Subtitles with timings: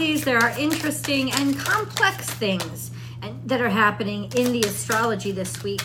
[0.00, 2.90] There are interesting and complex things
[3.44, 5.82] that are happening in the astrology this week.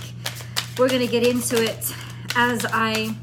[0.77, 1.93] We're going to get into it
[2.33, 3.13] as I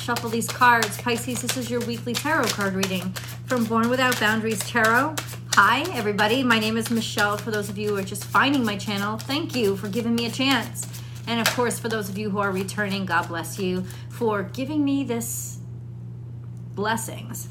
[0.00, 0.96] shuffle these cards.
[0.96, 3.12] Pisces, this is your weekly tarot card reading
[3.44, 5.14] from Born Without Boundaries Tarot.
[5.56, 6.42] Hi, everybody.
[6.42, 7.36] My name is Michelle.
[7.36, 10.24] For those of you who are just finding my channel, thank you for giving me
[10.24, 10.86] a chance.
[11.26, 14.86] And of course, for those of you who are returning, God bless you for giving
[14.86, 15.58] me this
[16.74, 17.46] blessings.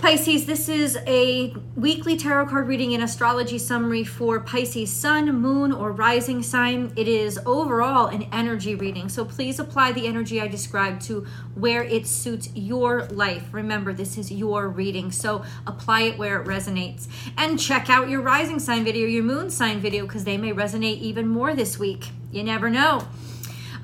[0.00, 5.72] Pisces, this is a weekly tarot card reading and astrology summary for Pisces sun, moon,
[5.72, 6.90] or rising sign.
[6.96, 9.10] It is overall an energy reading.
[9.10, 13.52] So please apply the energy I described to where it suits your life.
[13.52, 15.12] Remember, this is your reading.
[15.12, 17.06] So apply it where it resonates.
[17.36, 21.00] And check out your rising sign video, your moon sign video, because they may resonate
[21.00, 22.08] even more this week.
[22.32, 23.06] You never know.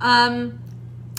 [0.01, 0.61] Um,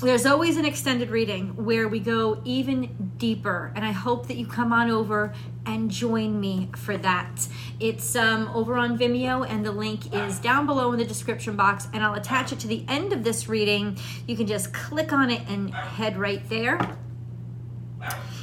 [0.02, 4.46] there's always an extended reading where we go even deeper and i hope that you
[4.46, 5.34] come on over
[5.66, 7.46] and join me for that.
[7.80, 11.88] It's um, over on vimeo and the link is down below in the description box
[11.94, 13.98] and i'll attach it to the end of this reading.
[14.28, 16.80] You can just click on it and head right there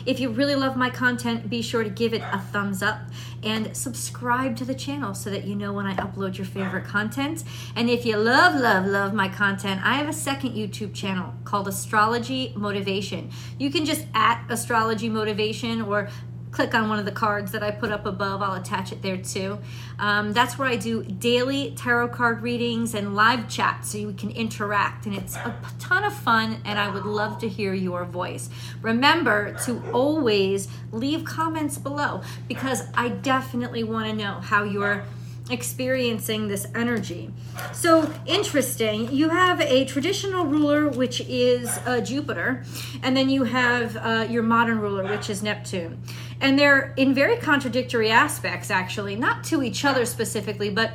[0.07, 3.01] if you really love my content, be sure to give it a thumbs up
[3.43, 7.45] and subscribe to the channel so that you know when I upload your favorite content.
[7.77, 11.69] And if you love, love, love my content, I have a second YouTube channel called
[11.69, 13.31] Astrology Motivation.
[13.59, 16.09] You can just at Astrology Motivation or
[16.55, 18.41] click on one of the cards that I put up above.
[18.41, 19.59] I'll attach it there too.
[19.99, 24.31] Um, that's where I do daily tarot card readings and live chat so you can
[24.31, 25.05] interact.
[25.07, 28.51] And it's a ton of fun, and I would love to hear your voice.
[28.83, 35.03] Remember to always leave comments below because I definitely want to know how you're
[35.51, 37.31] experiencing this energy.
[37.73, 39.13] So interesting.
[39.13, 42.65] You have a traditional ruler, which is uh, Jupiter,
[43.03, 46.01] and then you have uh, your modern ruler, which is Neptune.
[46.41, 50.93] And they're in very contradictory aspects, actually, not to each other specifically, but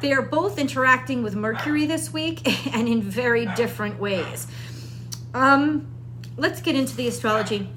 [0.00, 2.42] they are both interacting with Mercury this week
[2.74, 4.46] and in very different ways.
[5.34, 5.88] Um,
[6.36, 7.68] let's get into the astrology.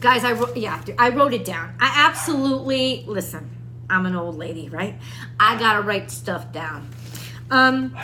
[0.00, 1.74] Guys, I wrote, yeah, I wrote it down.
[1.80, 3.50] I absolutely, listen,
[3.90, 4.98] I'm an old lady, right?
[5.38, 6.88] I gotta write stuff down.
[7.50, 7.96] Um,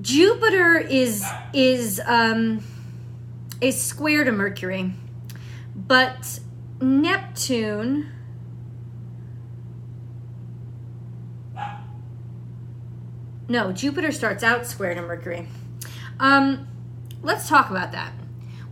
[0.00, 2.64] Jupiter is is um,
[3.60, 4.92] is square to Mercury,
[5.76, 6.40] but
[6.80, 8.08] Neptune
[13.48, 15.46] No, Jupiter starts out square to Mercury.
[16.18, 16.68] Um,
[17.22, 18.12] let's talk about that.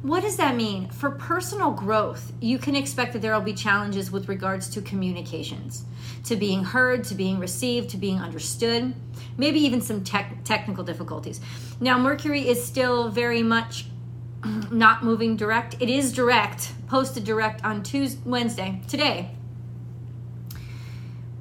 [0.02, 0.88] What does that mean?
[0.88, 5.84] For personal growth, you can expect that there will be challenges with regards to communications,
[6.24, 8.94] to being heard, to being received, to being understood,
[9.36, 11.38] maybe even some tech, technical difficulties.
[11.80, 13.88] Now, Mercury is still very much
[14.70, 15.76] not moving direct.
[15.80, 19.32] It is direct, posted direct on Tuesday, Wednesday, today.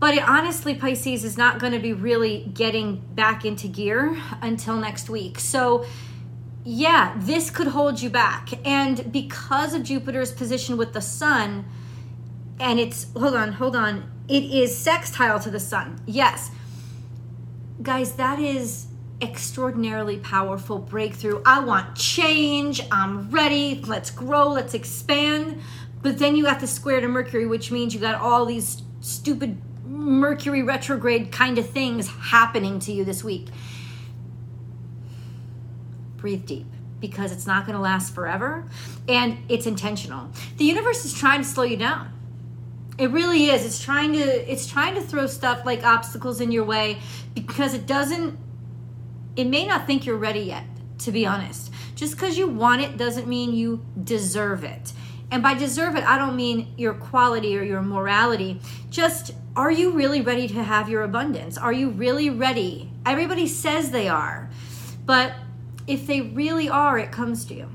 [0.02, 4.76] But it, honestly, Pisces is not going to be really getting back into gear until
[4.76, 5.40] next week.
[5.40, 5.86] So,
[6.72, 8.50] yeah, this could hold you back.
[8.64, 11.66] And because of Jupiter's position with the sun,
[12.60, 16.00] and it's, hold on, hold on, it is sextile to the sun.
[16.06, 16.52] Yes.
[17.82, 18.86] Guys, that is
[19.20, 21.42] extraordinarily powerful breakthrough.
[21.44, 22.84] I want change.
[22.92, 23.82] I'm ready.
[23.84, 24.50] Let's grow.
[24.50, 25.60] Let's expand.
[26.04, 29.60] But then you got the square to Mercury, which means you got all these stupid
[29.86, 33.48] Mercury retrograde kind of things happening to you this week.
[36.20, 36.68] Breathe deep
[37.00, 38.66] because it's not going to last forever
[39.08, 40.30] and it's intentional.
[40.58, 42.12] The universe is trying to slow you down.
[42.98, 43.66] It really is.
[43.66, 47.00] It's trying to it's trying to throw stuff like obstacles in your way
[47.34, 48.38] because it doesn't
[49.38, 50.66] it may not think you're ready yet,
[51.00, 51.72] to be honest.
[51.96, 54.92] Just because you want it doesn't mean you deserve it.
[55.32, 58.60] And by deserve it, I don't mean your quality or your morality.
[58.90, 61.58] Just are you really ready to have your abundance?
[61.58, 62.92] Are you really ready?
[63.06, 64.50] Everybody says they are.
[65.06, 65.34] But
[65.90, 67.70] if they really are, it comes to you.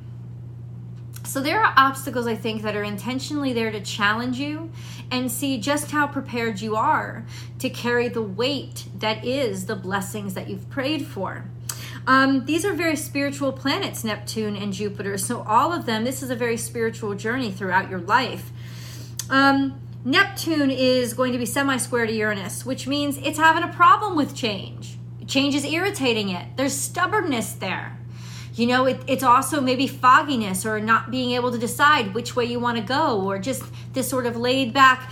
[1.25, 4.71] So there are obstacles, I think, that are intentionally there to challenge you
[5.11, 7.27] and see just how prepared you are
[7.59, 11.47] to carry the weight that is the blessings that you've prayed for.
[12.07, 15.19] Um, these are very spiritual planets, Neptune and Jupiter.
[15.19, 18.53] So, all of them, this is a very spiritual journey throughout your life.
[19.31, 23.73] Um, Neptune is going to be semi square to Uranus, which means it's having a
[23.73, 24.99] problem with change.
[25.27, 26.57] Change is irritating it.
[26.57, 27.99] There's stubbornness there.
[28.55, 32.45] You know, it, it's also maybe fogginess or not being able to decide which way
[32.45, 35.11] you want to go, or just this sort of laid back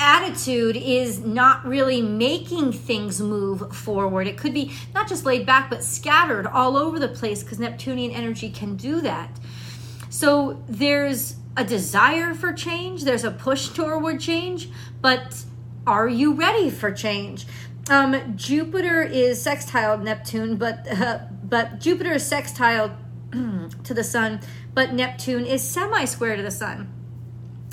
[0.00, 4.26] attitude is not really making things move forward.
[4.26, 8.10] It could be not just laid back, but scattered all over the place because Neptunian
[8.10, 9.38] energy can do that.
[10.08, 14.70] So there's a desire for change, there's a push toward change,
[15.02, 15.44] but
[15.86, 17.46] are you ready for change?
[17.90, 21.18] Um, Jupiter is sextile Neptune, but uh,
[21.50, 22.96] but Jupiter is sextile
[23.32, 24.40] to the sun,
[24.72, 26.92] but Neptune is semi square to the sun.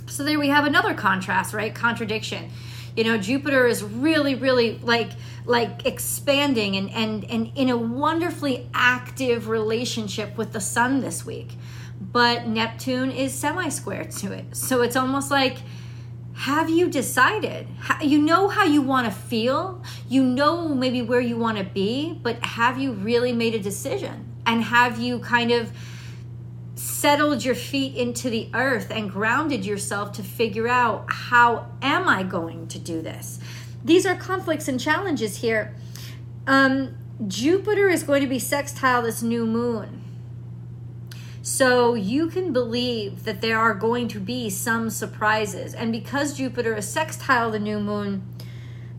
[0.07, 1.73] So there we have another contrast, right?
[1.73, 2.49] Contradiction.
[2.95, 5.11] You know, Jupiter is really, really like
[5.45, 11.55] like expanding and and and in a wonderfully active relationship with the sun this week.
[11.99, 14.55] But Neptune is semi square to it.
[14.55, 15.57] So it's almost like
[16.37, 17.67] have you decided?
[17.99, 19.81] You know how you want to feel.
[20.07, 24.31] You know maybe where you want to be, but have you really made a decision?
[24.45, 25.71] And have you kind of
[26.75, 32.21] settled your feet into the earth and grounded yourself to figure out how am I
[32.21, 33.39] going to do this?
[33.83, 35.75] These are conflicts and challenges here.
[36.45, 36.95] Um,
[37.27, 40.03] Jupiter is going to be sextile this new moon.
[41.47, 45.73] So you can believe that there are going to be some surprises.
[45.73, 48.27] And because Jupiter is sextile the new moon,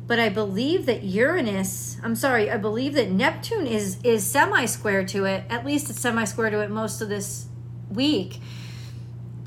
[0.06, 5.04] but I believe that Uranus, I'm sorry, I believe that Neptune is is semi square
[5.08, 5.44] to it.
[5.50, 7.48] At least it's semi square to it most of this
[7.90, 8.40] week.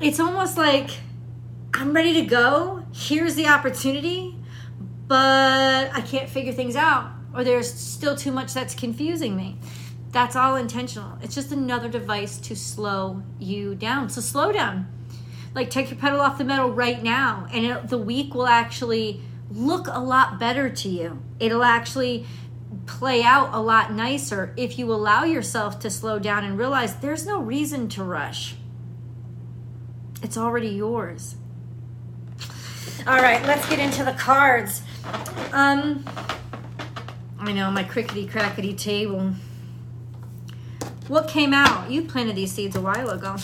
[0.00, 0.90] It's almost like
[1.74, 2.86] I'm ready to go.
[2.94, 4.36] Here's the opportunity,
[5.08, 9.58] but I can't figure things out or there's still too much that's confusing me.
[10.12, 11.18] That's all intentional.
[11.22, 14.10] It's just another device to slow you down.
[14.10, 14.86] So slow down.
[15.54, 19.20] Like take your pedal off the metal right now, and it, the week will actually
[19.50, 21.22] look a lot better to you.
[21.40, 22.26] It'll actually
[22.86, 27.26] play out a lot nicer if you allow yourself to slow down and realize there's
[27.26, 28.54] no reason to rush.
[30.22, 31.36] It's already yours.
[33.06, 34.82] All right, let's get into the cards.
[35.52, 36.04] Um,
[37.38, 39.34] I know my crickety crackety table.
[41.08, 41.90] What came out?
[41.90, 43.36] You planted these seeds a while ago.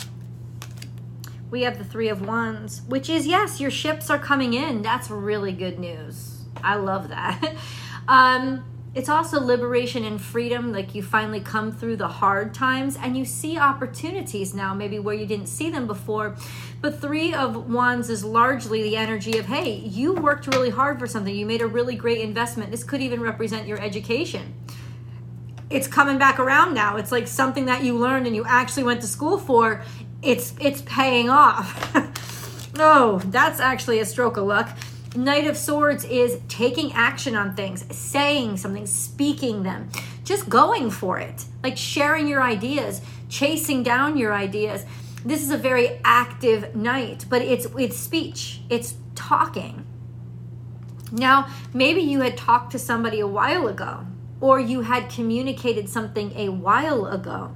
[1.50, 4.82] We have the Three of Wands, which is yes, your ships are coming in.
[4.82, 6.44] That's really good news.
[6.62, 7.56] I love that.
[8.08, 8.64] um,
[8.94, 10.72] it's also liberation and freedom.
[10.72, 15.14] Like you finally come through the hard times and you see opportunities now, maybe where
[15.14, 16.36] you didn't see them before.
[16.80, 21.08] But Three of Wands is largely the energy of hey, you worked really hard for
[21.08, 22.70] something, you made a really great investment.
[22.70, 24.54] This could even represent your education
[25.70, 26.96] it's coming back around now.
[26.96, 29.82] It's like something that you learned and you actually went to school for.
[30.22, 31.92] It's it's paying off.
[32.78, 34.76] oh, that's actually a stroke of luck.
[35.14, 39.88] Knight of Swords is taking action on things, saying something, speaking them,
[40.22, 44.84] just going for it, like sharing your ideas, chasing down your ideas.
[45.24, 49.84] This is a very active knight, but it's it's speech, it's talking.
[51.10, 54.06] Now, maybe you had talked to somebody a while ago
[54.40, 57.54] or you had communicated something a while ago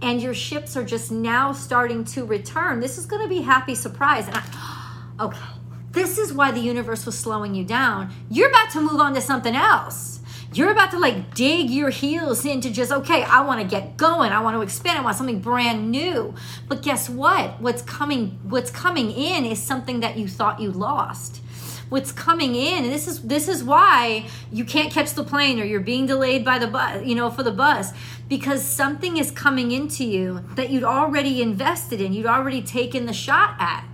[0.00, 3.74] and your ships are just now starting to return this is going to be happy
[3.74, 4.26] surprise.
[4.26, 5.58] And I, okay
[5.92, 8.12] this is why the universe was slowing you down.
[8.30, 10.20] You're about to move on to something else.
[10.52, 14.32] You're about to like dig your heels into just okay i want to get going
[14.32, 16.34] i want to expand i want something brand new.
[16.68, 17.60] But guess what?
[17.60, 21.42] What's coming what's coming in is something that you thought you lost
[21.88, 25.64] what's coming in and this is this is why you can't catch the plane or
[25.64, 27.92] you're being delayed by the bus you know for the bus
[28.28, 33.12] because something is coming into you that you'd already invested in you'd already taken the
[33.12, 33.84] shot at.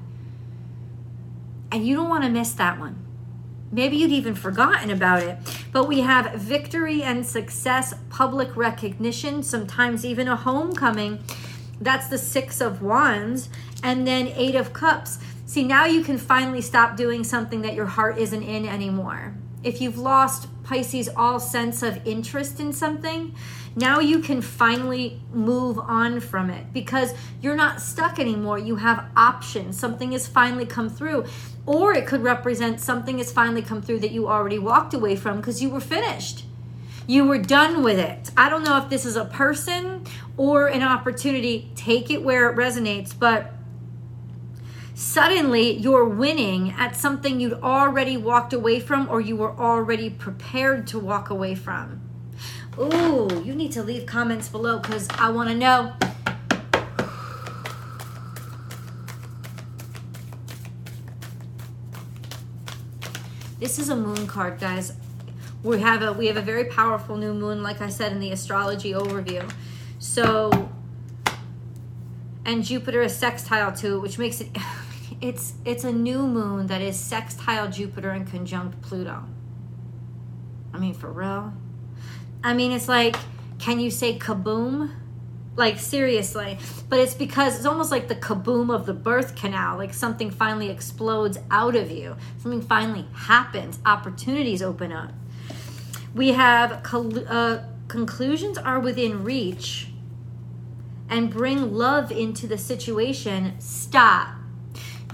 [1.70, 3.04] And you don't want to miss that one.
[3.72, 5.38] Maybe you'd even forgotten about it
[5.72, 11.22] but we have victory and success public recognition sometimes even a homecoming.
[11.80, 13.48] That's the six of wands
[13.82, 17.86] and then eight of cups See, now you can finally stop doing something that your
[17.86, 19.34] heart isn't in anymore.
[19.62, 23.34] If you've lost Pisces all sense of interest in something,
[23.76, 28.58] now you can finally move on from it because you're not stuck anymore.
[28.58, 29.78] You have options.
[29.78, 31.24] Something has finally come through.
[31.66, 35.38] Or it could represent something has finally come through that you already walked away from
[35.38, 36.44] because you were finished.
[37.06, 38.30] You were done with it.
[38.36, 40.06] I don't know if this is a person
[40.38, 41.70] or an opportunity.
[41.74, 43.53] Take it where it resonates, but
[44.94, 50.86] suddenly you're winning at something you'd already walked away from or you were already prepared
[50.86, 52.00] to walk away from.
[52.78, 55.92] Ooh, you need to leave comments below because I want to know.
[63.60, 64.92] This is a moon card, guys.
[65.62, 68.30] We have a we have a very powerful new moon, like I said in the
[68.30, 69.50] astrology overview.
[69.98, 70.70] So,
[72.44, 74.48] and Jupiter is sextile to it, which makes it
[75.20, 79.24] it's it's a new moon that is sextile Jupiter and conjunct Pluto.
[80.72, 81.52] I mean, for real.
[82.42, 83.16] I mean, it's like,
[83.58, 84.90] can you say kaboom?
[85.56, 86.58] Like seriously.
[86.88, 89.78] But it's because it's almost like the kaboom of the birth canal.
[89.78, 92.16] Like something finally explodes out of you.
[92.38, 93.78] Something finally happens.
[93.86, 95.12] Opportunities open up.
[96.12, 97.58] We have uh,
[97.88, 99.88] conclusions are within reach
[101.08, 103.54] and bring love into the situation.
[103.60, 104.43] Stop.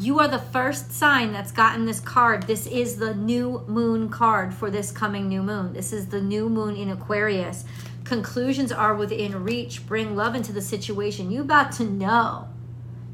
[0.00, 2.44] You are the first sign that's gotten this card.
[2.44, 5.74] This is the new moon card for this coming new moon.
[5.74, 7.66] This is the new moon in Aquarius.
[8.04, 9.86] Conclusions are within reach.
[9.86, 11.30] Bring love into the situation.
[11.30, 12.48] You about to know.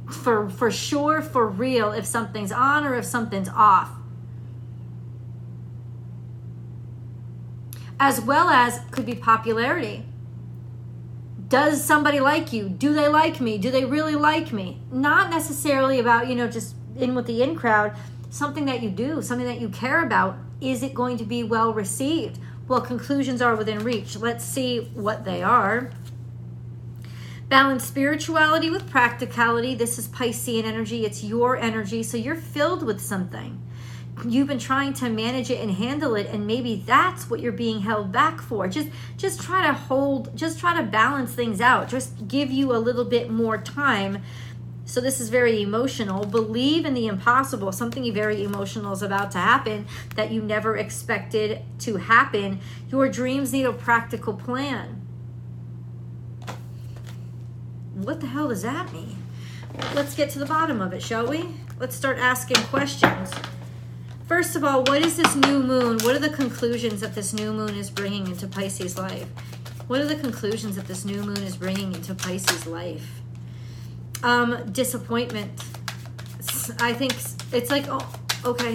[0.08, 3.90] For for sure for real if something's on or if something's off.
[7.98, 10.04] As well as could be popularity
[11.48, 15.98] does somebody like you do they like me do they really like me not necessarily
[15.98, 17.94] about you know just in with the in crowd
[18.30, 21.72] something that you do something that you care about is it going to be well
[21.72, 22.38] received
[22.68, 24.16] well, conclusions are within reach.
[24.16, 25.90] Let's see what they are.
[27.48, 29.76] Balance spirituality with practicality.
[29.76, 31.04] This is Piscean energy.
[31.04, 32.02] It's your energy.
[32.02, 33.62] So you're filled with something.
[34.24, 37.80] You've been trying to manage it and handle it, and maybe that's what you're being
[37.80, 38.66] held back for.
[38.66, 41.88] Just just try to hold, just try to balance things out.
[41.88, 44.22] Just give you a little bit more time
[44.88, 46.24] so this is very emotional.
[46.24, 47.72] Believe in the impossible.
[47.72, 52.60] Something very emotional is about to happen that you never expected to happen.
[52.88, 55.02] Your dreams need a practical plan.
[57.94, 59.16] What the hell does that mean?
[59.92, 61.48] Let's get to the bottom of it, shall we?
[61.80, 63.32] Let's start asking questions.
[64.26, 65.98] First of all, what is this new moon?
[65.98, 69.28] What are the conclusions that this new moon is bringing into Pisces' life?
[69.86, 73.08] What are the conclusions that this new moon is bringing into Pisces' life?
[74.24, 75.62] Um, disappointment.
[76.80, 77.14] I think
[77.52, 78.04] it's like, oh,
[78.44, 78.74] okay.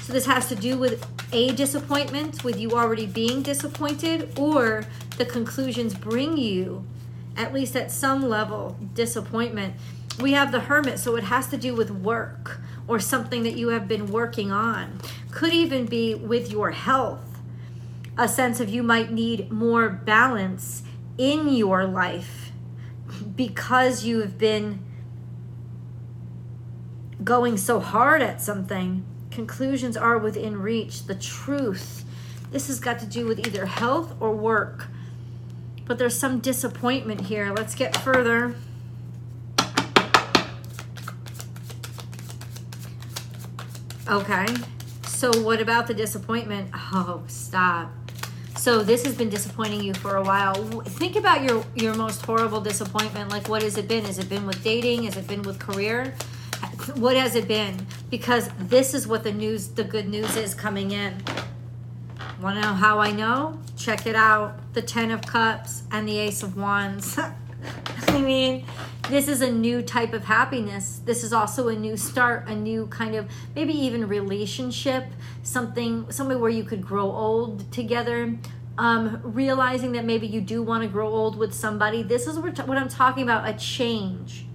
[0.00, 4.84] So this has to do with a disappointment, with you already being disappointed, or
[5.18, 6.84] the conclusions bring you,
[7.36, 9.74] at least at some level, disappointment.
[10.20, 13.68] We have the hermit, so it has to do with work or something that you
[13.68, 15.00] have been working on.
[15.30, 17.40] Could even be with your health,
[18.18, 20.82] a sense of you might need more balance
[21.18, 22.52] in your life
[23.36, 24.80] because you've been
[27.24, 31.06] going so hard at something, conclusions are within reach.
[31.06, 32.04] The truth.
[32.50, 34.88] This has got to do with either health or work.
[35.86, 37.52] But there's some disappointment here.
[37.52, 38.54] Let's get further.
[44.08, 44.46] Okay.
[45.06, 46.70] So, what about the disappointment?
[46.74, 47.90] Oh, stop.
[48.62, 50.54] So this has been disappointing you for a while.
[50.54, 53.30] Think about your your most horrible disappointment.
[53.30, 54.04] Like what has it been?
[54.04, 55.02] Has it been with dating?
[55.02, 56.14] Has it been with career?
[56.94, 57.86] What has it been?
[58.08, 61.24] Because this is what the news the good news is coming in.
[62.40, 63.58] Want to know how I know?
[63.76, 64.72] Check it out.
[64.74, 67.18] The 10 of cups and the ace of wands.
[68.08, 68.64] I mean,
[69.08, 71.00] this is a new type of happiness.
[71.04, 75.04] This is also a new start, a new kind of maybe even relationship,
[75.42, 78.36] something, somewhere where you could grow old together.
[78.78, 82.02] Um, realizing that maybe you do want to grow old with somebody.
[82.02, 84.46] This is what, what I'm talking about a change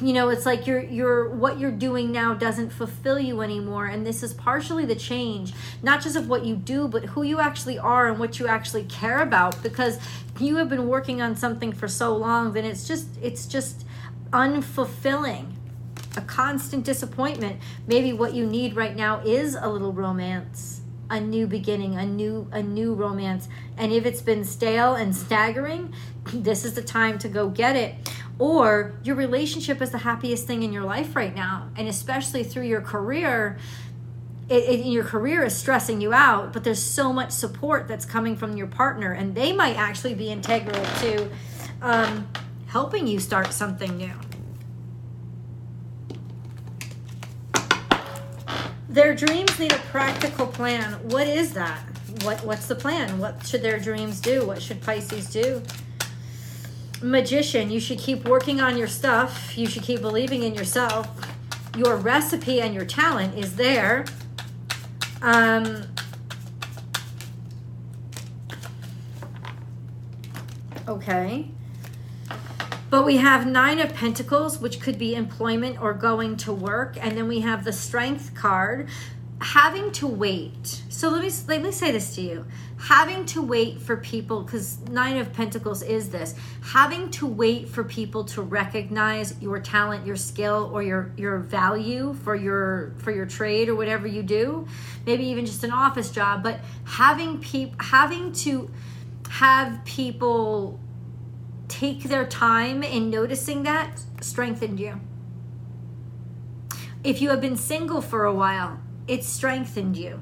[0.00, 3.86] you know it's like you're you're what you're doing now doesn't fulfill you anymore.
[3.86, 7.40] And this is partially the change not just of what you do but who you
[7.40, 9.62] actually are and what you actually care about.
[9.62, 9.98] Because
[10.40, 13.84] you have been working on something for so long then it's just it's just
[14.32, 15.52] unfulfilling.
[16.16, 17.60] A constant disappointment.
[17.88, 22.48] Maybe what you need right now is a little romance a new beginning a new
[22.50, 23.48] a new romance.
[23.76, 25.92] And if it's been stale and staggering
[26.32, 27.94] this is the time to go get it
[28.38, 32.64] or your relationship is the happiest thing in your life right now and especially through
[32.64, 33.56] your career
[34.48, 38.36] it, it, your career is stressing you out but there's so much support that's coming
[38.36, 41.30] from your partner and they might actually be integral to
[41.80, 42.26] um,
[42.74, 44.10] helping you start something new.
[48.88, 50.94] Their dreams need a practical plan.
[51.10, 51.80] What is that?
[52.22, 53.20] What what's the plan?
[53.20, 54.44] What should their dreams do?
[54.44, 55.62] What should pisces do
[57.04, 59.56] magician, you should keep working on your stuff.
[59.56, 61.08] You should keep believing in yourself.
[61.76, 64.06] Your recipe and your talent is there.
[65.20, 65.84] Um,
[70.88, 71.48] okay.
[72.88, 76.96] But we have Nine of Pentacles, which could be employment or going to work.
[77.00, 78.88] And then we have the Strength card,
[79.40, 80.82] having to wait.
[80.88, 82.46] So let me let me say this to you.
[82.84, 86.34] Having to wait for people cuz 9 of pentacles is this.
[86.60, 92.12] Having to wait for people to recognize your talent, your skill or your your value
[92.12, 94.66] for your for your trade or whatever you do.
[95.06, 98.70] Maybe even just an office job, but having people having to
[99.30, 100.78] have people
[101.68, 105.00] take their time in noticing that strengthened you.
[107.02, 110.20] If you have been single for a while, it strengthened you.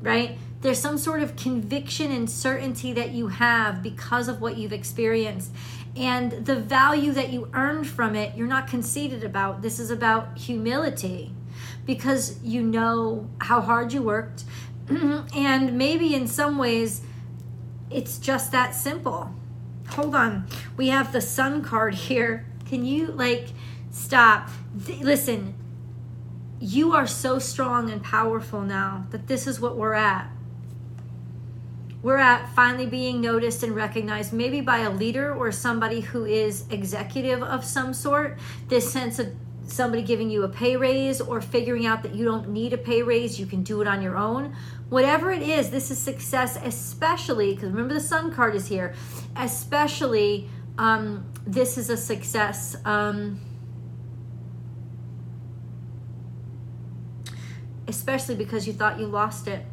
[0.00, 0.38] Right?
[0.62, 5.52] There's some sort of conviction and certainty that you have because of what you've experienced.
[5.96, 9.62] And the value that you earned from it, you're not conceited about.
[9.62, 11.32] This is about humility
[11.86, 14.44] because you know how hard you worked.
[14.88, 17.02] and maybe in some ways,
[17.90, 19.34] it's just that simple.
[19.90, 20.46] Hold on.
[20.76, 22.46] We have the sun card here.
[22.66, 23.48] Can you, like,
[23.90, 24.50] stop?
[24.84, 25.54] Th- listen,
[26.60, 30.30] you are so strong and powerful now that this is what we're at
[32.02, 36.64] we're at finally being noticed and recognized, maybe by a leader or somebody who is
[36.70, 38.38] executive of some sort.
[38.68, 39.28] This sense of
[39.66, 43.02] somebody giving you a pay raise or figuring out that you don't need a pay
[43.02, 44.54] raise, you can do it on your own.
[44.88, 48.94] Whatever it is, this is success, especially because remember the sun card is here,
[49.36, 52.76] especially um, this is a success.
[52.84, 53.40] Um,
[57.86, 59.66] especially because you thought you lost it.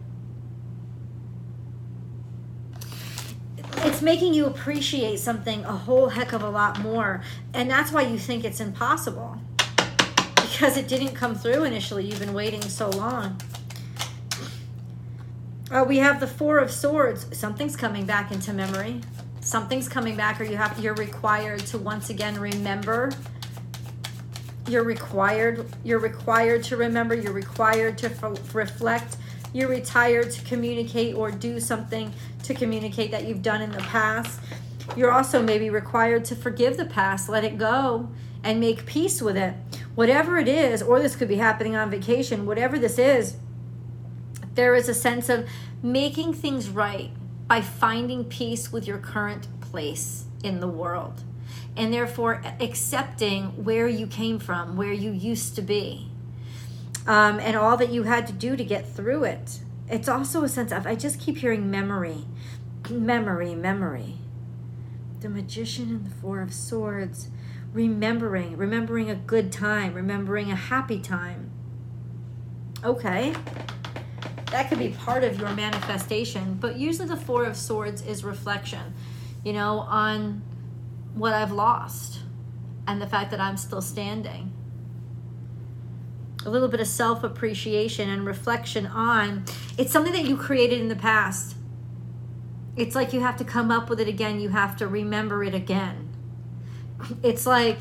[3.97, 7.23] It's making you appreciate something a whole heck of a lot more.
[7.55, 9.41] And that's why you think it's impossible.
[10.35, 12.05] Because it didn't come through initially.
[12.05, 13.41] You've been waiting so long.
[15.71, 17.25] Uh, we have the Four of Swords.
[17.35, 19.01] Something's coming back into memory.
[19.39, 23.09] Something's coming back, or you have you're required to once again remember.
[24.67, 25.67] You're required.
[25.83, 27.15] You're required to remember.
[27.15, 29.17] You're required to f- reflect
[29.53, 32.13] you're retired to communicate or do something
[32.47, 34.39] to communicate that you've done in the past.
[34.95, 38.09] You're also maybe required to forgive the past, let it go,
[38.43, 39.53] and make peace with it.
[39.95, 43.37] Whatever it is, or this could be happening on vacation, whatever this is,
[44.55, 45.47] there is a sense of
[45.83, 47.11] making things right
[47.47, 51.23] by finding peace with your current place in the world
[51.75, 56.09] and therefore accepting where you came from, where you used to be
[57.07, 59.59] um, and all that you had to do to get through it.
[59.89, 62.25] It's also a sense of, I just keep hearing memory,
[62.89, 64.15] memory, memory.
[65.21, 67.29] The magician and the four of swords,
[67.71, 71.51] remembering, remembering a good time, remembering a happy time.
[72.83, 73.33] Okay.
[74.51, 78.93] That could be part of your manifestation, but usually the four of swords is reflection,
[79.43, 80.41] you know, on
[81.15, 82.19] what I've lost
[82.87, 84.53] and the fact that I'm still standing
[86.47, 89.43] a little bit of self appreciation and reflection on
[89.77, 91.55] it's something that you created in the past.
[92.75, 95.53] It's like you have to come up with it again, you have to remember it
[95.53, 96.09] again.
[97.21, 97.79] It's like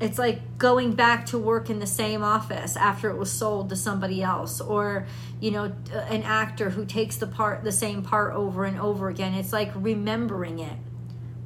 [0.00, 3.76] it's like going back to work in the same office after it was sold to
[3.76, 5.06] somebody else or
[5.40, 5.72] you know
[6.08, 9.70] an actor who takes the part the same part over and over again it's like
[9.76, 10.76] remembering it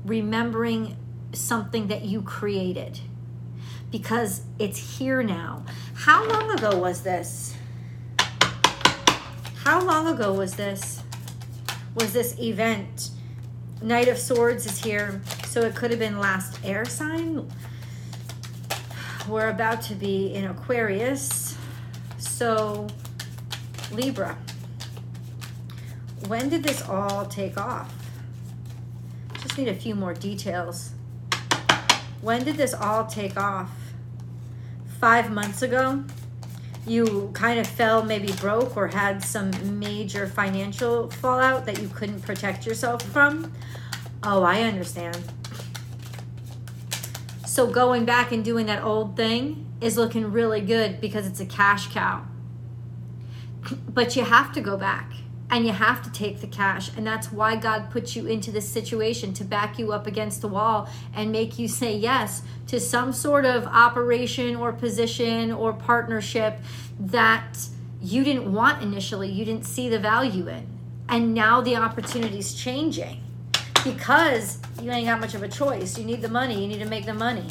[0.07, 0.97] remembering
[1.35, 3.01] something that you created
[3.90, 5.64] because it's here now.
[5.94, 7.55] How long ago was this?
[9.57, 11.03] How long ago was this?
[11.94, 13.11] Was this event?
[13.83, 17.51] Knight of Swords is here, so it could have been last air sign.
[19.29, 21.57] We're about to be in Aquarius,
[22.16, 22.87] so
[23.90, 24.38] Libra.
[26.29, 27.92] When did this all take off?
[29.42, 30.92] Just need a few more details.
[32.27, 33.71] When did this all take off?
[34.99, 36.03] Five months ago?
[36.85, 42.23] You kind of fell maybe broke or had some major financial fallout that you couldn't
[42.23, 43.53] protect yourself from?
[44.25, 45.23] Oh, I understand.
[47.47, 51.47] So going back and doing that old thing is looking really good because it's a
[51.47, 52.25] cash cow.
[53.89, 55.12] But you have to go back
[55.51, 56.91] and you have to take the cash.
[56.97, 60.49] And that's why god put you into this situation to back you up against the
[60.49, 66.59] wall and make you say yes to some sort of operation or position or partnership
[66.99, 67.69] that
[68.03, 70.67] you didn't want initially you didn't see the value in.
[71.09, 73.23] And now the opportunity is changing
[73.85, 75.97] because you ain't got much of a choice.
[75.97, 76.61] You need the money.
[76.61, 77.47] You need to make the money.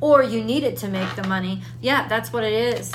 [0.00, 1.62] Or you need it to make the money.
[1.82, 2.92] Yeah that's what it is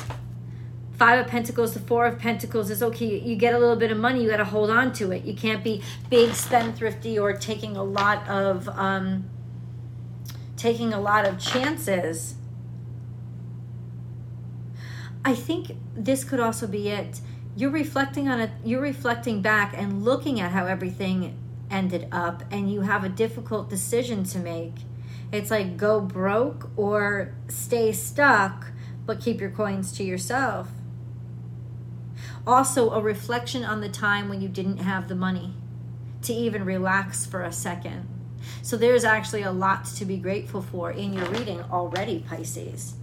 [0.98, 3.20] Five of Pentacles the Four of Pentacles is okay.
[3.20, 5.26] You get a little bit of money, you got to hold on to it.
[5.26, 9.30] You can't be big spendthrifty or taking a lot of um,
[10.56, 12.36] taking a lot of chances.
[15.24, 17.22] I think this could also be it.
[17.56, 18.50] You're reflecting on it.
[18.66, 21.38] You're reflecting back and looking at how everything
[21.70, 24.74] ended up, and you have a difficult decision to make.
[25.32, 28.72] It's like go broke or stay stuck,
[29.06, 30.70] but keep your coins to yourself
[32.48, 35.54] also a reflection on the time when you didn't have the money
[36.22, 38.08] to even relax for a second.
[38.62, 42.96] So there's actually a lot to be grateful for in your reading already, Pisces.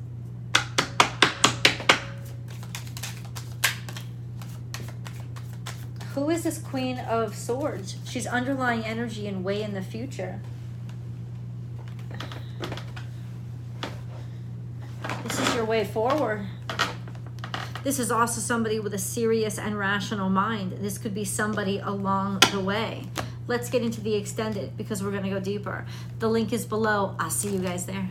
[6.14, 7.96] Who is this Queen of Swords?
[8.04, 10.40] She's underlying energy and way in the future.
[15.24, 16.46] This is your way forward.
[17.84, 20.72] This is also somebody with a serious and rational mind.
[20.80, 23.02] This could be somebody along the way.
[23.46, 25.84] Let's get into the extended because we're going to go deeper.
[26.18, 27.14] The link is below.
[27.18, 28.08] I'll see you guys there.